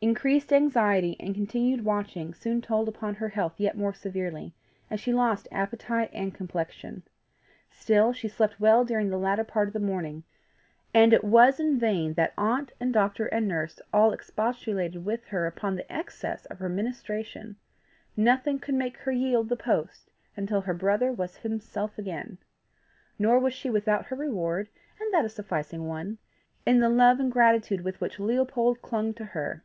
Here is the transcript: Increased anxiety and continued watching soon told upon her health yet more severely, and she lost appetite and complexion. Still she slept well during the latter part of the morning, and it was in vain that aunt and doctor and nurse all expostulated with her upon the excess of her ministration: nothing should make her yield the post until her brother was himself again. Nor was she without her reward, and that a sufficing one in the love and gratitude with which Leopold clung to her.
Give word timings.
Increased 0.00 0.52
anxiety 0.52 1.16
and 1.18 1.34
continued 1.34 1.84
watching 1.84 2.32
soon 2.32 2.62
told 2.62 2.88
upon 2.88 3.16
her 3.16 3.30
health 3.30 3.54
yet 3.58 3.76
more 3.76 3.92
severely, 3.92 4.54
and 4.88 5.00
she 5.00 5.12
lost 5.12 5.48
appetite 5.50 6.08
and 6.12 6.32
complexion. 6.32 7.02
Still 7.72 8.12
she 8.12 8.28
slept 8.28 8.60
well 8.60 8.84
during 8.84 9.10
the 9.10 9.18
latter 9.18 9.42
part 9.42 9.66
of 9.66 9.74
the 9.74 9.80
morning, 9.80 10.22
and 10.94 11.12
it 11.12 11.24
was 11.24 11.58
in 11.58 11.80
vain 11.80 12.14
that 12.14 12.32
aunt 12.38 12.70
and 12.78 12.92
doctor 12.92 13.26
and 13.26 13.48
nurse 13.48 13.80
all 13.92 14.12
expostulated 14.12 15.04
with 15.04 15.24
her 15.24 15.48
upon 15.48 15.74
the 15.74 15.92
excess 15.92 16.46
of 16.46 16.60
her 16.60 16.68
ministration: 16.68 17.56
nothing 18.16 18.60
should 18.60 18.76
make 18.76 18.98
her 18.98 19.10
yield 19.10 19.48
the 19.48 19.56
post 19.56 20.12
until 20.36 20.60
her 20.60 20.74
brother 20.74 21.10
was 21.10 21.38
himself 21.38 21.98
again. 21.98 22.38
Nor 23.18 23.40
was 23.40 23.52
she 23.52 23.68
without 23.68 24.06
her 24.06 24.16
reward, 24.16 24.68
and 25.00 25.12
that 25.12 25.24
a 25.24 25.28
sufficing 25.28 25.88
one 25.88 26.18
in 26.64 26.78
the 26.78 26.88
love 26.88 27.18
and 27.18 27.32
gratitude 27.32 27.80
with 27.82 28.00
which 28.00 28.20
Leopold 28.20 28.80
clung 28.80 29.12
to 29.14 29.24
her. 29.24 29.64